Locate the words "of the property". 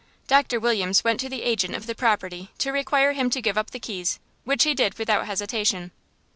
1.75-2.49